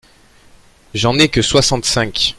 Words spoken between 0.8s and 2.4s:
J’en ai que soixante-cinq.